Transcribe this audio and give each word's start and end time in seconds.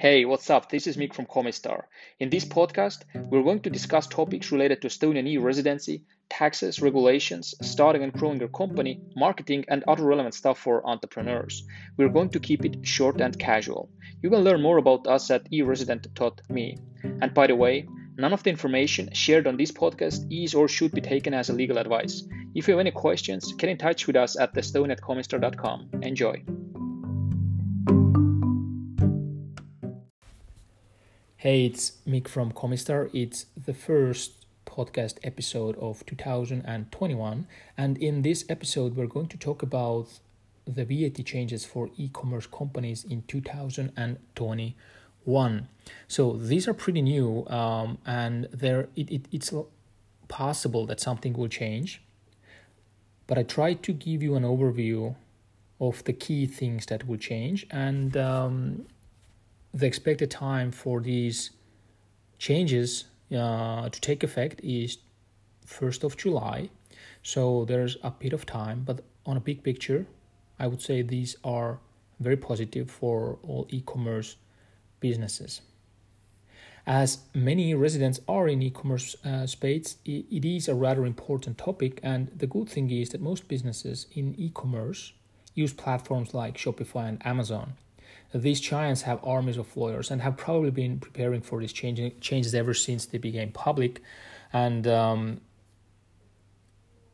Hey, 0.00 0.24
what's 0.24 0.48
up? 0.48 0.70
This 0.70 0.86
is 0.86 0.96
Mick 0.96 1.12
from 1.12 1.26
Comistar. 1.26 1.82
In 2.20 2.30
this 2.30 2.46
podcast, 2.46 3.00
we're 3.14 3.42
going 3.42 3.60
to 3.60 3.68
discuss 3.68 4.06
topics 4.06 4.50
related 4.50 4.80
to 4.80 4.88
Estonian 4.88 5.28
e 5.28 5.36
residency, 5.36 6.04
taxes, 6.30 6.80
regulations, 6.80 7.54
starting 7.60 8.02
and 8.02 8.10
growing 8.10 8.40
your 8.40 8.48
company, 8.48 9.02
marketing, 9.14 9.66
and 9.68 9.84
other 9.86 10.04
relevant 10.04 10.32
stuff 10.32 10.58
for 10.58 10.88
entrepreneurs. 10.88 11.64
We're 11.98 12.08
going 12.08 12.30
to 12.30 12.40
keep 12.40 12.64
it 12.64 12.78
short 12.80 13.20
and 13.20 13.38
casual. 13.38 13.90
You 14.22 14.30
can 14.30 14.40
learn 14.40 14.62
more 14.62 14.78
about 14.78 15.06
us 15.06 15.30
at 15.30 15.46
eresident.me. 15.52 16.78
And 17.20 17.34
by 17.34 17.48
the 17.48 17.56
way, 17.56 17.86
none 18.16 18.32
of 18.32 18.42
the 18.42 18.48
information 18.48 19.12
shared 19.12 19.46
on 19.46 19.58
this 19.58 19.70
podcast 19.70 20.24
is 20.32 20.54
or 20.54 20.66
should 20.66 20.92
be 20.92 21.02
taken 21.02 21.34
as 21.34 21.50
a 21.50 21.52
legal 21.52 21.76
advice. 21.76 22.22
If 22.54 22.68
you 22.68 22.72
have 22.72 22.80
any 22.80 22.90
questions, 22.90 23.52
get 23.52 23.68
in 23.68 23.76
touch 23.76 24.06
with 24.06 24.16
us 24.16 24.38
at 24.38 24.54
thestone@comistar.com. 24.54 25.90
Enjoy. 26.00 26.42
Hey, 31.40 31.64
it's 31.64 31.92
Mick 32.06 32.28
from 32.28 32.52
Comistar. 32.52 33.08
It's 33.14 33.46
the 33.56 33.72
first 33.72 34.44
podcast 34.66 35.16
episode 35.24 35.74
of 35.78 36.04
2021, 36.04 37.46
and 37.78 37.96
in 37.96 38.20
this 38.20 38.44
episode, 38.50 38.94
we're 38.94 39.06
going 39.06 39.28
to 39.28 39.38
talk 39.38 39.62
about 39.62 40.20
the 40.66 40.84
VAT 40.84 41.24
changes 41.24 41.64
for 41.64 41.88
e 41.96 42.10
commerce 42.12 42.46
companies 42.46 43.04
in 43.04 43.22
2021. 43.22 45.68
So 46.08 46.36
these 46.36 46.68
are 46.68 46.74
pretty 46.74 47.00
new, 47.00 47.46
um, 47.46 47.96
and 48.04 48.46
there 48.52 48.90
it, 48.94 49.10
it, 49.10 49.22
it's 49.32 49.50
possible 50.28 50.84
that 50.88 51.00
something 51.00 51.32
will 51.32 51.48
change. 51.48 52.02
But 53.26 53.38
I 53.38 53.44
tried 53.44 53.82
to 53.84 53.94
give 53.94 54.22
you 54.22 54.34
an 54.34 54.42
overview 54.42 55.14
of 55.80 56.04
the 56.04 56.12
key 56.12 56.44
things 56.44 56.84
that 56.84 57.08
will 57.08 57.16
change 57.16 57.66
and 57.70 58.14
um, 58.14 58.84
the 59.72 59.86
expected 59.86 60.30
time 60.30 60.70
for 60.70 61.00
these 61.00 61.50
changes 62.38 63.04
uh, 63.32 63.88
to 63.88 64.00
take 64.00 64.24
effect 64.24 64.60
is 64.62 64.98
1st 65.66 66.04
of 66.04 66.16
July. 66.16 66.70
So 67.22 67.64
there's 67.64 67.96
a 68.02 68.10
bit 68.10 68.32
of 68.32 68.46
time, 68.46 68.82
but 68.84 69.04
on 69.26 69.36
a 69.36 69.40
big 69.40 69.62
picture, 69.62 70.06
I 70.58 70.66
would 70.66 70.82
say 70.82 71.02
these 71.02 71.36
are 71.44 71.78
very 72.18 72.36
positive 72.36 72.90
for 72.90 73.38
all 73.42 73.66
e 73.70 73.82
commerce 73.86 74.36
businesses. 75.00 75.62
As 76.86 77.18
many 77.34 77.74
residents 77.74 78.20
are 78.26 78.48
in 78.48 78.62
e 78.62 78.70
commerce 78.70 79.14
uh, 79.24 79.46
space, 79.46 79.96
it 80.04 80.44
is 80.44 80.68
a 80.68 80.74
rather 80.74 81.06
important 81.06 81.58
topic, 81.58 82.00
and 82.02 82.28
the 82.36 82.46
good 82.46 82.68
thing 82.68 82.90
is 82.90 83.10
that 83.10 83.20
most 83.20 83.48
businesses 83.48 84.06
in 84.12 84.34
e 84.38 84.50
commerce 84.52 85.12
use 85.54 85.72
platforms 85.72 86.34
like 86.34 86.56
Shopify 86.56 87.08
and 87.08 87.24
Amazon 87.24 87.74
these 88.32 88.60
giants 88.60 89.02
have 89.02 89.18
armies 89.24 89.56
of 89.56 89.76
lawyers 89.76 90.10
and 90.10 90.22
have 90.22 90.36
probably 90.36 90.70
been 90.70 91.00
preparing 91.00 91.40
for 91.40 91.60
these 91.60 91.72
changing, 91.72 92.12
changes 92.20 92.54
ever 92.54 92.74
since 92.74 93.06
they 93.06 93.18
became 93.18 93.50
public, 93.50 94.02
and 94.52 94.86
um, 94.86 95.40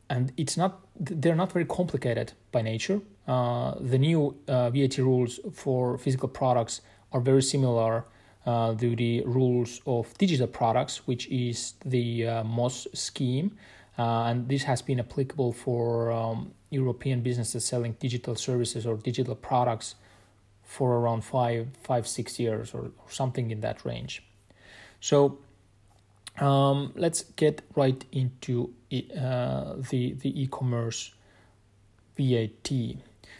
and 0.09 0.31
it's 0.37 0.57
not 0.57 0.85
they're 0.99 1.35
not 1.35 1.51
very 1.51 1.65
complicated 1.65 2.33
by 2.51 2.61
nature. 2.61 3.01
Uh, 3.27 3.75
the 3.79 3.97
new 3.97 4.37
uh, 4.47 4.69
VAT 4.69 4.97
rules 4.99 5.39
for 5.53 5.97
physical 5.97 6.29
products 6.29 6.81
are 7.11 7.19
very 7.19 7.41
similar 7.41 8.05
uh, 8.45 8.73
to 8.75 8.95
the 8.95 9.21
rules 9.25 9.81
of 9.85 10.17
digital 10.17 10.47
products, 10.47 11.07
which 11.07 11.27
is 11.27 11.73
the 11.83 12.27
uh, 12.27 12.69
scheme. 12.69 13.57
Uh, 13.99 14.25
and 14.25 14.47
this 14.47 14.63
has 14.63 14.81
been 14.81 14.99
applicable 14.99 15.51
for 15.51 16.11
um, 16.11 16.53
European 16.69 17.21
businesses 17.21 17.65
selling 17.65 17.93
digital 17.99 18.35
services 18.35 18.85
or 18.85 18.95
digital 18.95 19.35
products 19.35 19.95
for 20.67 20.97
around 20.99 21.23
five, 21.23 21.69
five, 21.81 22.05
six 22.05 22.39
years 22.39 22.73
or, 22.73 22.81
or 22.81 23.09
something 23.09 23.49
in 23.49 23.61
that 23.61 23.85
range. 23.85 24.21
So 24.99 25.39
um, 26.39 26.91
let's 26.95 27.23
get 27.23 27.61
right 27.75 28.03
into 28.11 28.73
uh, 28.91 29.75
the 29.89 30.13
the 30.13 30.41
e-commerce 30.43 31.13
VAT. 32.17 32.69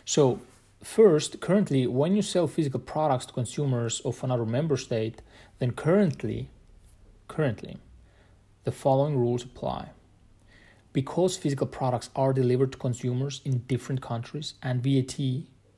So 0.06 0.40
first, 0.82 1.42
currently, 1.42 1.86
when 1.86 2.16
you 2.16 2.22
sell 2.22 2.48
physical 2.48 2.80
products 2.80 3.26
to 3.28 3.34
consumers 3.34 4.00
of 4.02 4.24
another 4.24 4.46
member 4.46 4.78
state, 4.78 5.22
then 5.60 5.72
currently, 5.72 6.50
currently, 7.28 7.78
the 8.64 8.72
following 8.72 9.18
rules 9.18 9.44
apply. 9.44 9.90
Because 10.94 11.38
physical 11.38 11.68
products 11.68 12.10
are 12.16 12.34
delivered 12.34 12.72
to 12.72 12.78
consumers 12.78 13.42
in 13.44 13.60
different 13.68 14.02
countries 14.02 14.54
and 14.64 14.82
VAT 14.82 15.20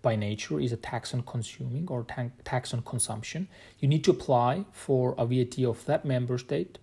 by 0.01 0.15
nature 0.15 0.59
is 0.59 0.71
a 0.71 0.77
tax 0.77 1.13
on 1.13 1.21
consuming 1.23 1.87
or 1.89 2.05
tax 2.45 2.73
on 2.73 2.81
consumption. 2.81 3.47
You 3.79 3.87
need 3.87 4.03
to 4.05 4.11
apply 4.11 4.65
for 4.71 5.15
a 5.17 5.25
VAT 5.25 5.59
of 5.63 5.85
that 5.85 6.05
member 6.05 6.37
state 6.37 6.77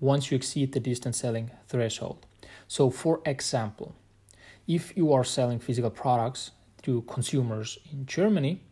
once 0.00 0.30
you 0.30 0.36
exceed 0.36 0.72
the 0.72 0.80
distance 0.80 1.18
selling 1.18 1.50
threshold. 1.68 2.26
So, 2.68 2.90
for 2.90 3.20
example, 3.24 3.94
if 4.66 4.96
you 4.96 5.12
are 5.12 5.24
selling 5.24 5.60
physical 5.60 5.90
products 5.90 6.50
to 6.82 7.02
consumers 7.02 7.78
in 7.92 8.06
Germany 8.06 8.62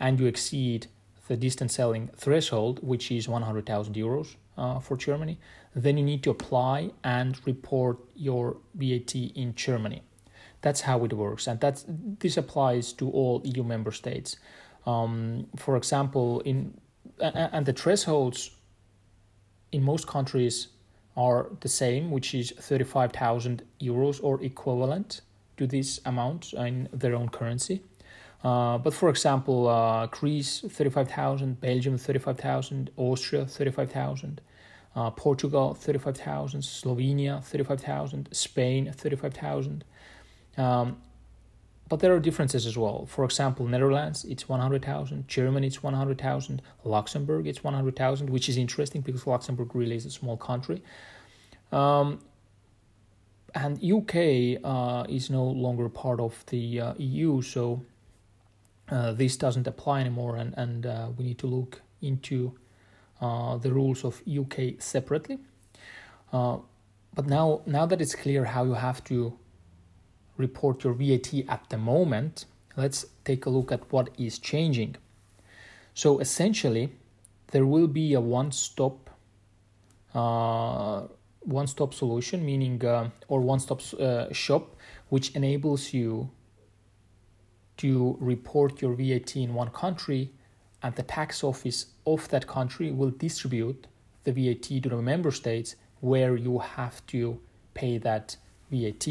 and 0.00 0.18
you 0.18 0.26
exceed 0.26 0.88
the 1.28 1.36
distance 1.36 1.74
selling 1.74 2.10
threshold, 2.16 2.80
which 2.82 3.10
is 3.10 3.28
100,000 3.28 3.94
euros 3.94 4.36
uh, 4.58 4.78
for 4.80 4.96
Germany, 4.96 5.38
then 5.74 5.98
you 5.98 6.04
need 6.04 6.22
to 6.22 6.30
apply 6.30 6.90
and 7.04 7.38
report 7.46 7.98
your 8.14 8.56
VAT 8.74 9.14
in 9.14 9.54
Germany. 9.54 10.02
That's 10.66 10.80
how 10.80 11.04
it 11.04 11.12
works, 11.12 11.46
and 11.46 11.60
that's 11.60 11.84
this 12.18 12.36
applies 12.36 12.92
to 12.94 13.08
all 13.08 13.40
EU 13.44 13.62
member 13.62 13.92
states. 13.92 14.34
Um, 14.84 15.46
for 15.54 15.76
example, 15.76 16.40
in 16.40 16.74
and, 17.20 17.64
the 17.64 17.72
thresholds 17.72 18.50
in 19.70 19.84
most 19.84 20.08
countries 20.08 20.56
are 21.16 21.46
the 21.60 21.68
same, 21.68 22.10
which 22.10 22.34
is 22.34 22.52
35,000 22.58 23.62
euros 23.80 24.18
or 24.20 24.42
equivalent 24.42 25.20
to 25.56 25.68
this 25.68 26.00
amount 26.04 26.52
in 26.54 26.88
their 26.92 27.14
own 27.14 27.28
currency. 27.28 27.82
Uh, 28.42 28.76
but 28.78 28.92
for 28.92 29.08
example, 29.08 29.68
uh, 29.68 30.06
Greece 30.06 30.64
35,000, 30.68 31.60
Belgium 31.60 31.96
35,000, 31.96 32.90
Austria 32.96 33.46
35,000, 33.46 34.40
uh, 34.96 35.10
Portugal 35.10 35.74
35,000, 35.74 36.60
Slovenia 36.60 37.40
35,000, 37.44 38.28
Spain 38.32 38.92
35,000, 38.92 39.84
um, 40.56 40.98
but 41.88 42.00
there 42.00 42.12
are 42.14 42.18
differences 42.18 42.66
as 42.66 42.76
well. 42.76 43.06
For 43.06 43.24
example, 43.24 43.66
Netherlands 43.66 44.24
it's 44.24 44.48
100,000, 44.48 45.28
Germany 45.28 45.66
it's 45.66 45.82
100,000, 45.82 46.62
Luxembourg 46.84 47.46
it's 47.46 47.62
100,000, 47.62 48.30
which 48.30 48.48
is 48.48 48.56
interesting 48.56 49.00
because 49.02 49.26
Luxembourg 49.26 49.74
really 49.74 49.96
is 49.96 50.06
a 50.06 50.10
small 50.10 50.36
country. 50.36 50.82
Um, 51.72 52.20
and 53.54 53.82
UK 53.82 54.60
uh, 54.62 55.06
is 55.08 55.30
no 55.30 55.44
longer 55.44 55.88
part 55.88 56.20
of 56.20 56.44
the 56.46 56.80
uh, 56.80 56.94
EU, 56.98 57.40
so 57.40 57.82
uh, 58.90 59.12
this 59.12 59.36
doesn't 59.36 59.66
apply 59.66 60.00
anymore, 60.00 60.36
and 60.36 60.54
and 60.56 60.86
uh, 60.86 61.08
we 61.16 61.24
need 61.24 61.38
to 61.38 61.46
look 61.46 61.80
into 62.02 62.54
uh, 63.20 63.56
the 63.56 63.72
rules 63.72 64.04
of 64.04 64.22
UK 64.28 64.74
separately. 64.78 65.38
Uh, 66.32 66.58
but 67.14 67.26
now 67.26 67.62
now 67.66 67.86
that 67.86 68.00
it's 68.00 68.14
clear 68.14 68.44
how 68.44 68.64
you 68.64 68.74
have 68.74 69.02
to 69.04 69.38
report 70.36 70.84
your 70.84 70.94
VAT 70.94 71.32
at 71.48 71.68
the 71.70 71.78
moment, 71.78 72.46
let's 72.76 73.06
take 73.24 73.46
a 73.46 73.50
look 73.50 73.72
at 73.72 73.90
what 73.92 74.10
is 74.18 74.38
changing. 74.38 74.96
So 75.94 76.18
essentially, 76.18 76.92
there 77.52 77.66
will 77.66 77.88
be 77.88 78.14
a 78.14 78.20
one-stop 78.20 79.10
uh, 80.14 81.06
one-stop 81.40 81.94
solution, 81.94 82.44
meaning 82.44 82.84
uh, 82.84 83.10
or 83.28 83.40
one-stop 83.40 83.80
uh, 84.00 84.32
shop, 84.32 84.76
which 85.10 85.30
enables 85.36 85.92
you 85.92 86.30
to 87.76 88.16
report 88.18 88.82
your 88.82 88.94
VAT 88.94 89.36
in 89.36 89.54
one 89.54 89.70
country, 89.70 90.32
and 90.82 90.94
the 90.96 91.02
tax 91.02 91.44
office 91.44 91.86
of 92.06 92.28
that 92.30 92.46
country 92.46 92.90
will 92.90 93.10
distribute 93.10 93.86
the 94.24 94.32
VAT 94.32 94.82
to 94.82 94.88
the 94.88 94.96
member 94.96 95.30
states 95.30 95.76
where 96.00 96.36
you 96.36 96.58
have 96.58 97.04
to 97.06 97.38
pay 97.74 97.98
that 97.98 98.36
VAT. 98.70 99.06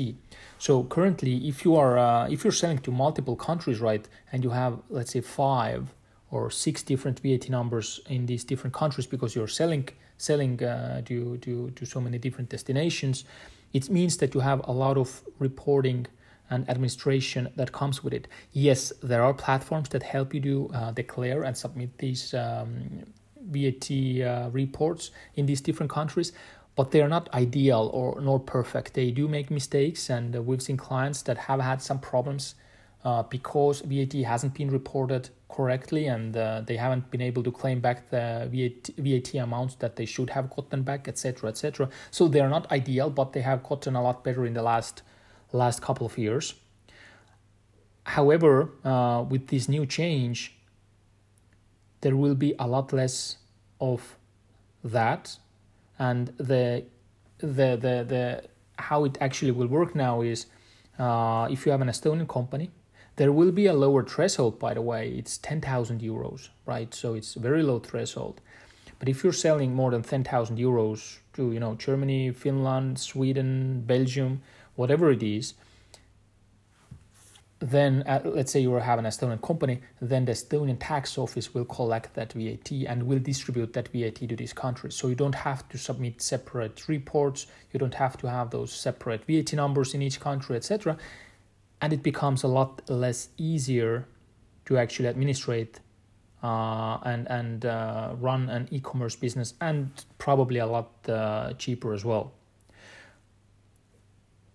So 0.58 0.84
currently, 0.84 1.48
if 1.48 1.66
you 1.66 1.76
are 1.76 1.98
uh, 1.98 2.28
if 2.28 2.44
you're 2.44 2.52
selling 2.52 2.80
to 2.80 2.92
multiple 2.92 3.36
countries, 3.36 3.80
right, 3.80 4.08
and 4.32 4.44
you 4.44 4.52
have 4.52 4.80
let's 4.90 5.12
say 5.12 5.22
five 5.22 5.94
or 6.32 6.50
six 6.50 6.84
different 6.84 7.20
VAT 7.20 7.50
numbers 7.50 8.02
in 8.10 8.26
these 8.26 8.44
different 8.44 8.74
countries 8.74 9.08
because 9.08 9.36
you're 9.36 9.48
selling 9.48 9.90
selling 10.18 10.64
uh, 10.64 11.02
to, 11.06 11.38
to 11.38 11.72
to 11.72 11.86
so 11.86 12.00
many 12.00 12.18
different 12.18 12.50
destinations, 12.50 13.26
it 13.74 13.90
means 13.90 14.18
that 14.18 14.34
you 14.34 14.42
have 14.42 14.62
a 14.68 14.72
lot 14.72 14.98
of 14.98 15.24
reporting 15.40 16.08
and 16.50 16.70
administration 16.70 17.50
that 17.56 17.72
comes 17.72 18.04
with 18.04 18.14
it. 18.14 18.28
Yes, 18.52 18.94
there 19.02 19.24
are 19.24 19.34
platforms 19.34 19.90
that 19.90 20.04
help 20.04 20.34
you 20.34 20.42
to 20.42 20.72
uh, 20.74 20.92
declare 20.92 21.44
and 21.44 21.58
submit 21.58 21.98
these 21.98 22.34
um, 22.36 23.04
VAT 23.50 23.92
uh, 23.92 24.50
reports 24.52 25.12
in 25.36 25.46
these 25.46 25.62
different 25.62 25.92
countries, 25.92 26.34
but 26.76 26.92
they 26.92 27.02
are 27.02 27.10
not 27.10 27.34
ideal 27.34 27.90
or 27.94 28.20
nor 28.22 28.40
perfect. 28.40 28.94
They 28.94 29.12
do 29.12 29.28
make 29.28 29.50
mistakes, 29.50 30.10
and 30.10 30.36
uh, 30.36 30.42
we've 30.42 30.62
seen 30.62 30.78
clients 30.78 31.22
that 31.24 31.38
have 31.38 31.62
had 31.62 31.82
some 31.82 32.00
problems 32.00 32.56
uh, 33.06 33.24
because 33.24 33.82
VAT 33.82 34.14
hasn't 34.14 34.54
been 34.56 34.70
reported 34.70 35.30
correctly 35.48 36.08
and 36.08 36.36
uh, 36.36 36.62
they 36.66 36.76
haven't 36.76 37.10
been 37.12 37.22
able 37.22 37.44
to 37.44 37.52
claim 37.52 37.80
back 37.80 38.10
the 38.10 38.50
VAT, 38.52 38.90
VAT 38.98 39.36
amounts 39.36 39.76
that 39.76 39.96
they 39.96 40.06
should 40.06 40.32
have 40.32 40.50
gotten 40.50 40.82
back, 40.82 41.08
etc., 41.08 41.50
etc. 41.50 41.90
So 42.12 42.28
they 42.28 42.42
are 42.42 42.50
not 42.50 42.70
ideal, 42.72 43.10
but 43.10 43.34
they 43.34 43.42
have 43.42 43.64
gotten 43.64 43.96
a 43.96 44.02
lot 44.02 44.24
better 44.24 44.46
in 44.46 44.54
the 44.54 44.64
last 44.64 45.04
last 45.54 45.82
couple 45.82 46.06
of 46.06 46.18
years. 46.18 46.56
However, 48.04 48.72
uh, 48.84 49.24
with 49.30 49.48
this 49.48 49.70
new 49.70 49.86
change, 49.86 50.58
there 52.02 52.16
will 52.16 52.36
be 52.36 52.54
a 52.60 52.68
lot 52.68 52.92
less 52.92 53.38
of 53.80 54.18
that, 54.84 55.38
and 56.00 56.28
the 56.38 56.84
the 57.38 57.78
the 57.86 58.06
the 58.08 58.44
how 58.78 59.06
it 59.06 59.18
actually 59.22 59.52
will 59.52 59.68
work 59.68 59.96
now 59.96 60.22
is 60.22 60.46
uh, 61.00 61.48
if 61.50 61.66
you 61.66 61.72
have 61.72 61.82
an 61.82 61.88
Estonian 61.88 62.28
company 62.28 62.72
there 63.18 63.32
will 63.32 63.52
be 63.52 63.66
a 63.66 63.74
lower 63.74 64.04
threshold, 64.04 64.60
by 64.60 64.74
the 64.74 64.82
way. 64.82 65.10
It's 65.10 65.38
10,000 65.38 66.02
euros, 66.02 66.50
right? 66.66 66.94
So 66.94 67.14
it's 67.14 67.34
very 67.36 67.64
low 67.64 67.80
threshold. 67.80 68.42
But 69.00 69.10
if 69.10 69.24
you're 69.24 69.34
selling 69.34 69.74
more 69.74 69.92
than 69.92 70.04
10,000 70.04 70.58
euros 70.58 71.20
to, 71.34 71.52
you 71.52 71.60
know, 71.60 71.76
Germany, 71.76 72.32
Finland, 72.32 73.00
Sweden, 73.00 73.84
Belgium, 73.86 74.42
whatever 74.76 75.12
it 75.12 75.24
is, 75.24 75.54
then 77.60 78.04
uh, 78.06 78.22
let's 78.26 78.52
say 78.52 78.60
you 78.60 78.74
have 78.74 79.00
an 79.00 79.06
Estonian 79.06 79.42
company, 79.42 79.82
then 80.02 80.26
the 80.26 80.34
Estonian 80.34 80.78
tax 80.80 81.18
office 81.18 81.54
will 81.54 81.66
collect 81.66 82.14
that 82.16 82.34
VAT 82.34 82.72
and 82.72 83.04
will 83.04 83.20
distribute 83.20 83.74
that 83.74 83.88
VAT 83.90 84.16
to 84.16 84.36
these 84.36 84.54
countries. 84.54 84.96
So 84.96 85.08
you 85.08 85.16
don't 85.16 85.36
have 85.36 85.68
to 85.70 85.78
submit 85.78 86.22
separate 86.22 86.88
reports, 86.88 87.48
you 87.72 87.80
don't 87.80 87.96
have 87.96 88.18
to 88.18 88.30
have 88.30 88.52
those 88.52 88.74
separate 88.74 89.26
VAT 89.26 89.54
numbers 89.54 89.94
in 89.94 90.02
each 90.02 90.20
country, 90.20 90.56
etc 90.58 90.98
and 91.82 91.94
it 91.94 92.04
becomes 92.04 92.44
a 92.44 92.48
lot 92.48 92.82
less 92.90 93.30
easier 93.38 94.08
to 94.66 94.78
actually 94.78 95.08
administrate 95.08 95.80
uh, 96.44 96.98
and 97.04 97.28
and 97.30 97.66
uh, 97.66 98.14
run 98.20 98.50
an 98.50 98.68
e-commerce 98.72 99.16
business 99.16 99.54
and 99.62 99.90
probably 100.18 100.60
a 100.60 100.66
lot 100.66 100.90
uh, 101.10 101.54
cheaper 101.54 101.94
as 101.94 102.04
well. 102.06 102.34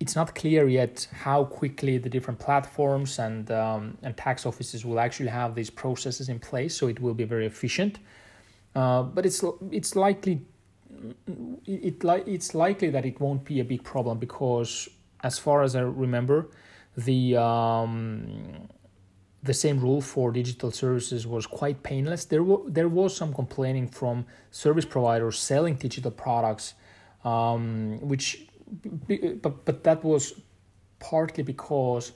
It's 0.01 0.17
not 0.17 0.35
clear 0.35 0.67
yet 0.67 1.07
how 1.13 1.45
quickly 1.45 1.99
the 1.99 2.09
different 2.09 2.41
platforms 2.41 3.19
and 3.19 3.51
um, 3.51 3.99
and 4.03 4.17
tax 4.17 4.47
offices 4.47 4.85
will 4.85 4.99
actually 4.99 5.29
have 5.29 5.55
these 5.55 5.71
processes 5.71 6.29
in 6.29 6.39
place, 6.39 6.75
so 6.75 6.89
it 6.89 7.01
will 7.01 7.15
be 7.15 7.25
very 7.25 7.47
efficient. 7.47 7.99
Uh, 8.75 9.03
but 9.03 9.27
it's 9.27 9.45
it's 9.71 9.95
likely 9.97 10.41
it, 11.67 12.03
it 12.03 12.05
it's 12.27 12.55
likely 12.55 12.91
that 12.91 13.05
it 13.05 13.21
won't 13.21 13.45
be 13.45 13.61
a 13.61 13.65
big 13.65 13.85
problem 13.85 14.19
because, 14.19 14.89
as 15.23 15.39
far 15.39 15.63
as 15.63 15.77
I 15.77 15.81
remember, 15.81 16.49
the 16.97 17.37
um, 17.37 18.69
the 19.43 19.55
same 19.55 19.81
rule 19.81 20.01
for 20.01 20.33
digital 20.33 20.71
services 20.71 21.27
was 21.27 21.47
quite 21.47 21.83
painless. 21.83 22.25
There 22.25 22.43
were 22.43 22.59
there 22.67 22.89
was 22.89 23.17
some 23.17 23.33
complaining 23.33 23.89
from 23.89 24.27
service 24.51 24.85
providers 24.85 25.39
selling 25.39 25.75
digital 25.75 26.11
products, 26.11 26.75
um, 27.25 27.99
which 28.01 28.47
but 29.19 29.65
but 29.65 29.85
that 29.85 30.05
was 30.05 30.35
partly 30.99 31.43
because 31.43 32.13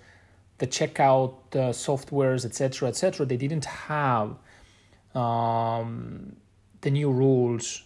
the 0.59 0.67
checkout 0.67 1.35
uh, 1.53 1.73
softwares 1.73 2.45
etc 2.45 2.89
etc 2.89 3.27
they 3.27 3.37
didn't 3.37 3.65
have 3.65 4.37
um, 5.15 6.37
the 6.81 6.91
new 6.91 7.11
rules 7.11 7.83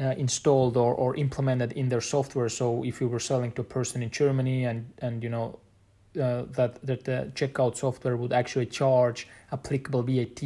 uh, 0.00 0.14
installed 0.16 0.76
or, 0.76 0.94
or 0.94 1.16
implemented 1.16 1.72
in 1.72 1.88
their 1.88 2.00
software. 2.00 2.48
So 2.48 2.82
if 2.84 3.00
you 3.00 3.08
were 3.08 3.20
selling 3.20 3.52
to 3.52 3.62
a 3.62 3.64
person 3.64 4.02
in 4.02 4.10
Germany 4.10 4.64
and 4.64 4.92
and 4.98 5.22
you 5.22 5.28
know 5.28 5.58
uh, 6.20 6.44
that 6.56 6.84
that 6.86 7.04
the 7.04 7.30
checkout 7.34 7.76
software 7.76 8.16
would 8.16 8.32
actually 8.32 8.66
charge 8.66 9.28
applicable 9.52 10.02
VAT, 10.02 10.42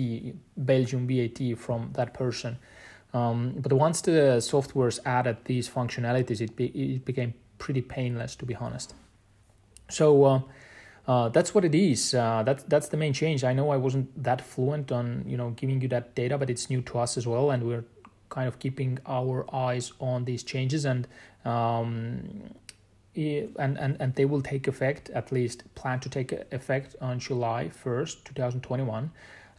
Belgium 0.56 1.06
VAT 1.06 1.58
from 1.58 1.90
that 1.94 2.12
person. 2.14 2.58
Um, 3.16 3.54
but 3.58 3.72
once 3.72 4.00
the 4.02 4.38
softwares 4.52 4.98
added 5.04 5.38
these 5.44 5.68
functionalities, 5.68 6.40
it 6.40 6.56
be, 6.56 6.66
it 6.66 7.04
became 7.04 7.34
pretty 7.58 7.82
painless, 7.82 8.36
to 8.36 8.46
be 8.46 8.54
honest. 8.54 8.94
So. 9.88 10.24
Uh, 10.24 10.40
uh, 11.08 11.28
that's 11.28 11.54
what 11.54 11.64
it 11.64 11.72
is. 11.72 12.14
Uh, 12.14 12.42
that's 12.44 12.64
that's 12.64 12.88
the 12.88 12.96
main 12.96 13.12
change. 13.12 13.44
I 13.44 13.52
know 13.52 13.70
I 13.70 13.76
wasn't 13.76 14.08
that 14.24 14.40
fluent 14.40 14.90
on 14.90 15.22
you 15.24 15.36
know 15.36 15.50
giving 15.50 15.80
you 15.80 15.86
that 15.90 16.16
data, 16.16 16.36
but 16.36 16.50
it's 16.50 16.68
new 16.68 16.82
to 16.82 16.98
us 16.98 17.16
as 17.16 17.28
well, 17.28 17.52
and 17.52 17.62
we're 17.62 17.84
kind 18.28 18.48
of 18.48 18.58
keeping 18.58 18.98
our 19.06 19.46
eyes 19.54 19.92
on 20.00 20.24
these 20.24 20.42
changes 20.42 20.84
and 20.84 21.06
um, 21.44 22.50
and, 23.14 23.78
and 23.78 23.96
and 24.00 24.14
they 24.14 24.24
will 24.24 24.42
take 24.42 24.66
effect 24.66 25.08
at 25.10 25.30
least 25.32 25.62
plan 25.74 26.00
to 26.00 26.08
take 26.08 26.32
effect 26.50 26.96
on 27.00 27.18
July 27.18 27.70
1st 27.84 28.24
2021 28.24 29.10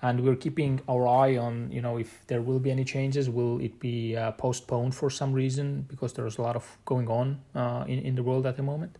and 0.01 0.23
we're 0.23 0.35
keeping 0.35 0.79
our 0.87 1.07
eye 1.07 1.37
on 1.37 1.71
you 1.71 1.81
know 1.81 1.97
if 1.97 2.25
there 2.27 2.41
will 2.41 2.59
be 2.59 2.69
any 2.69 2.83
changes 2.83 3.29
will 3.29 3.59
it 3.59 3.79
be 3.79 4.15
uh, 4.15 4.31
postponed 4.33 4.93
for 4.95 5.09
some 5.09 5.33
reason? 5.33 5.85
Because 5.87 6.13
there's 6.13 6.37
a 6.37 6.41
lot 6.41 6.55
of 6.55 6.77
going 6.85 7.07
on 7.07 7.41
uh, 7.55 7.83
in, 7.87 7.99
in 7.99 8.15
the 8.15 8.23
world 8.23 8.45
at 8.45 8.57
the 8.57 8.63
moment. 8.63 8.97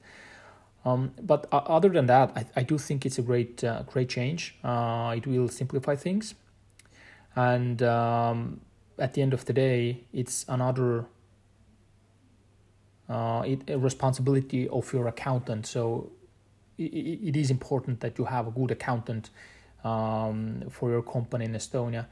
Um, 0.85 1.11
but 1.21 1.47
uh, 1.51 1.57
other 1.57 1.89
than 1.89 2.05
that 2.07 2.31
I, 2.35 2.45
I 2.55 2.63
do 2.63 2.77
think 2.77 3.05
it's 3.05 3.17
a 3.17 3.21
great 3.21 3.63
uh, 3.63 3.83
great 3.83 4.09
change. 4.09 4.55
Uh, 4.63 5.13
it 5.17 5.27
will 5.27 5.47
simplify 5.47 5.95
things. 5.95 6.33
And 7.35 7.83
um, 7.83 8.61
at 8.97 9.13
the 9.13 9.21
end 9.21 9.33
of 9.33 9.45
the 9.45 9.53
day, 9.53 10.05
it's 10.11 10.45
another 10.47 11.05
uh, 13.09 13.43
it, 13.45 13.69
a 13.69 13.77
responsibility 13.77 14.67
of 14.69 14.91
your 14.91 15.07
accountant. 15.07 15.67
So 15.67 16.11
it, 16.77 16.83
it 16.83 17.35
is 17.35 17.51
important 17.51 17.99
that 18.01 18.17
you 18.17 18.25
have 18.25 18.47
a 18.47 18.51
good 18.51 18.71
accountant 18.71 19.29
um, 19.83 20.63
for 20.69 20.89
your 20.89 21.01
company 21.01 21.45
in 21.45 21.53
Estonia. 21.53 22.05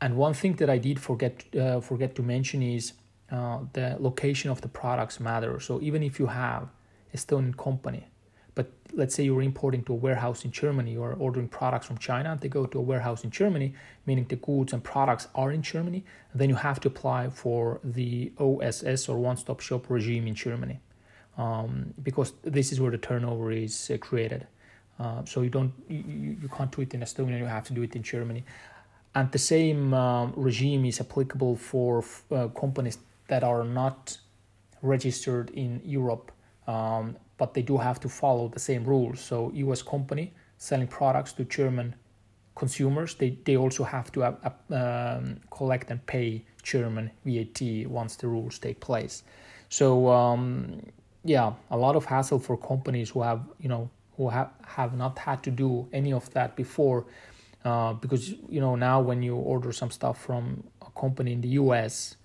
And 0.00 0.16
one 0.16 0.34
thing 0.34 0.54
that 0.56 0.68
I 0.68 0.78
did 0.78 1.00
forget 1.00 1.44
uh, 1.56 1.80
forget 1.80 2.14
to 2.16 2.22
mention 2.22 2.62
is 2.62 2.92
uh, 3.30 3.60
the 3.72 3.96
location 3.98 4.50
of 4.50 4.60
the 4.60 4.68
products 4.68 5.18
matter. 5.20 5.58
So 5.60 5.80
even 5.80 6.02
if 6.02 6.18
you 6.20 6.26
have 6.26 6.68
Estonian 7.14 7.56
company, 7.56 8.06
but 8.54 8.72
let's 8.92 9.14
say 9.14 9.24
you're 9.24 9.42
importing 9.42 9.82
to 9.84 9.92
a 9.92 9.96
warehouse 9.96 10.44
in 10.44 10.50
Germany 10.50 10.96
or 10.96 11.14
ordering 11.14 11.48
products 11.48 11.86
from 11.86 11.98
China, 11.98 12.38
they 12.40 12.48
go 12.48 12.66
to 12.66 12.78
a 12.78 12.82
warehouse 12.82 13.24
in 13.24 13.30
Germany, 13.30 13.74
meaning 14.06 14.26
the 14.28 14.36
goods 14.36 14.72
and 14.72 14.82
products 14.82 15.28
are 15.34 15.50
in 15.52 15.62
Germany. 15.62 16.04
then 16.34 16.48
you 16.48 16.56
have 16.56 16.78
to 16.80 16.88
apply 16.88 17.30
for 17.30 17.80
the 17.82 18.32
OSS 18.38 19.08
or 19.08 19.18
one 19.18 19.36
stop 19.36 19.60
shop 19.60 19.90
regime 19.90 20.26
in 20.26 20.34
Germany 20.34 20.80
um, 21.38 21.94
because 22.02 22.32
this 22.42 22.72
is 22.72 22.80
where 22.80 22.90
the 22.90 22.98
turnover 22.98 23.50
is 23.50 23.90
uh, 23.90 23.96
created. 23.98 24.46
Uh, 24.98 25.24
so 25.24 25.42
you 25.42 25.50
don't 25.50 25.72
you, 25.88 26.36
you 26.42 26.48
can't 26.48 26.74
do 26.74 26.82
it 26.82 26.94
in 26.94 27.00
Estonia, 27.00 27.38
you 27.38 27.44
have 27.44 27.64
to 27.64 27.72
do 27.72 27.82
it 27.82 27.94
in 27.96 28.02
Germany. 28.02 28.44
And 29.14 29.30
the 29.32 29.38
same 29.38 29.94
um, 29.94 30.34
regime 30.36 30.84
is 30.84 31.00
applicable 31.00 31.56
for 31.56 32.04
uh, 32.30 32.48
companies 32.48 32.98
that 33.28 33.42
are 33.42 33.64
not 33.64 34.18
registered 34.82 35.50
in 35.50 35.80
Europe 35.84 36.32
um, 36.66 37.16
but 37.38 37.54
they 37.54 37.62
do 37.62 37.76
have 37.76 38.00
to 38.00 38.08
follow 38.08 38.48
the 38.48 38.58
same 38.58 38.84
rules. 38.84 39.20
So 39.20 39.50
U.S. 39.54 39.82
company 39.82 40.32
selling 40.58 40.88
products 40.88 41.32
to 41.34 41.44
German 41.44 41.94
consumers, 42.54 43.14
they, 43.14 43.38
they 43.44 43.56
also 43.56 43.84
have 43.84 44.10
to 44.12 44.24
uh, 44.24 44.50
um, 44.70 45.36
collect 45.50 45.90
and 45.90 46.04
pay 46.06 46.42
German 46.62 47.10
VAT 47.24 47.86
once 47.86 48.16
the 48.16 48.26
rules 48.26 48.58
take 48.58 48.80
place. 48.80 49.22
So 49.68 50.08
um, 50.08 50.80
yeah, 51.24 51.52
a 51.70 51.76
lot 51.76 51.96
of 51.96 52.06
hassle 52.06 52.38
for 52.38 52.56
companies 52.56 53.10
who 53.10 53.22
have 53.22 53.40
you 53.60 53.68
know 53.68 53.90
who 54.16 54.28
have 54.28 54.50
have 54.66 54.96
not 54.96 55.18
had 55.18 55.42
to 55.42 55.50
do 55.50 55.88
any 55.92 56.12
of 56.12 56.30
that 56.32 56.56
before, 56.56 57.06
uh, 57.64 57.92
because 57.94 58.30
you 58.48 58.60
know 58.60 58.74
now 58.76 59.00
when 59.00 59.22
you 59.22 59.36
order 59.36 59.72
some 59.72 59.90
stuff 59.90 60.20
from 60.20 60.64
a 60.82 60.90
company 61.00 61.32
in 61.32 61.40
the 61.40 61.48
U.S 61.48 62.16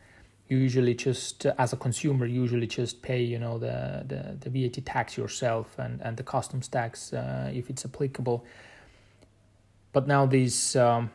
you 0.51 0.57
usually 0.57 0.93
just 0.93 1.45
as 1.45 1.71
a 1.71 1.77
consumer 1.77 2.25
you 2.25 2.41
usually 2.41 2.67
just 2.67 3.01
pay 3.01 3.21
you 3.23 3.39
know 3.39 3.57
the 3.57 4.03
the, 4.11 4.21
the 4.41 4.49
VAT 4.53 4.85
tax 4.85 5.17
yourself 5.17 5.79
and 5.79 6.01
and 6.01 6.17
the 6.17 6.23
customs 6.23 6.67
tax 6.67 7.13
uh, 7.13 7.49
if 7.53 7.69
it's 7.69 7.85
applicable. 7.85 8.43
But 9.93 10.07
now 10.07 10.25
these 10.25 10.75
um, 10.75 11.09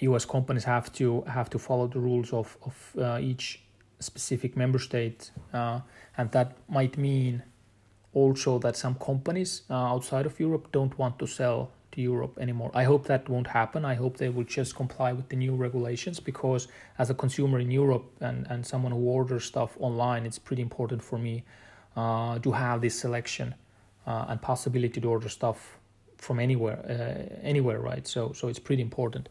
US 0.00 0.24
companies 0.24 0.64
have 0.64 0.92
to 0.94 1.22
have 1.22 1.48
to 1.50 1.58
follow 1.60 1.86
the 1.86 2.00
rules 2.00 2.32
of 2.32 2.58
of 2.68 2.74
uh, 2.98 3.18
each 3.30 3.60
specific 4.00 4.56
member 4.56 4.80
state 4.80 5.30
uh, 5.52 5.78
and 6.18 6.30
that 6.32 6.56
might 6.68 6.98
mean 6.98 7.42
also 8.14 8.58
that 8.60 8.76
some 8.76 8.94
companies 8.94 9.62
uh, 9.68 9.74
outside 9.74 10.26
of 10.26 10.38
Europe 10.40 10.68
don't 10.72 10.96
want 10.98 11.18
to 11.18 11.26
sell 11.26 11.70
to 11.92 12.00
Europe 12.00 12.38
anymore. 12.40 12.70
I 12.74 12.84
hope 12.84 13.06
that 13.06 13.28
won't 13.28 13.46
happen. 13.46 13.84
I 13.84 13.94
hope 13.94 14.16
they 14.16 14.28
will 14.28 14.44
just 14.44 14.74
comply 14.74 15.12
with 15.12 15.28
the 15.28 15.36
new 15.36 15.54
regulations 15.54 16.20
because 16.20 16.68
as 16.98 17.10
a 17.10 17.14
consumer 17.14 17.58
in 17.60 17.70
Europe 17.70 18.04
and, 18.20 18.46
and 18.50 18.66
someone 18.66 18.92
who 18.92 19.04
orders 19.08 19.44
stuff 19.44 19.76
online, 19.80 20.26
it's 20.26 20.38
pretty 20.38 20.62
important 20.62 21.02
for 21.02 21.18
me 21.18 21.44
uh, 21.96 22.38
to 22.40 22.52
have 22.52 22.80
this 22.80 22.98
selection 22.98 23.54
uh, 24.06 24.26
and 24.28 24.40
possibility 24.42 25.00
to 25.00 25.08
order 25.08 25.28
stuff 25.28 25.78
from 26.18 26.40
anywhere, 26.40 26.78
uh, 26.88 27.46
anywhere, 27.46 27.80
right? 27.80 28.06
So, 28.06 28.32
so 28.32 28.48
it's 28.48 28.58
pretty 28.58 28.82
important. 28.82 29.28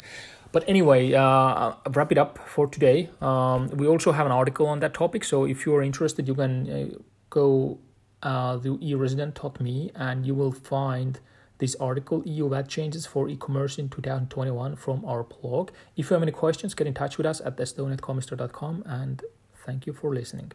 But 0.51 0.63
anyway, 0.67 1.13
uh, 1.13 1.73
wrap 1.93 2.11
it 2.11 2.17
up 2.17 2.37
for 2.47 2.67
today. 2.67 3.09
Um, 3.21 3.69
we 3.69 3.87
also 3.87 4.11
have 4.11 4.25
an 4.25 4.31
article 4.31 4.67
on 4.67 4.79
that 4.81 4.93
topic. 4.93 5.23
So 5.23 5.45
if 5.45 5.65
you 5.65 5.75
are 5.75 5.81
interested, 5.81 6.27
you 6.27 6.35
can 6.35 6.69
uh, 6.69 6.97
go 7.31 7.79
uh, 8.23 8.57
the 8.57 8.77
eresident.me, 8.81 9.91
and 9.95 10.25
you 10.25 10.33
will 10.33 10.51
find 10.51 11.19
this 11.59 11.75
article 11.75 12.23
EU 12.25 12.49
VAT 12.49 12.67
changes 12.67 13.05
for 13.05 13.29
e-commerce 13.29 13.77
in 13.77 13.89
2021 13.89 14.75
from 14.75 15.05
our 15.05 15.23
blog. 15.23 15.69
If 15.95 16.09
you 16.09 16.13
have 16.15 16.23
any 16.23 16.31
questions, 16.31 16.73
get 16.73 16.87
in 16.87 16.93
touch 16.93 17.17
with 17.17 17.27
us 17.27 17.41
at 17.41 17.57
thestoneatcomistar.com 17.57 18.83
and 18.85 19.21
thank 19.65 19.85
you 19.85 19.93
for 19.93 20.13
listening. 20.13 20.51